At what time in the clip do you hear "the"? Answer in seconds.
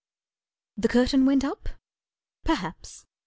0.77-0.87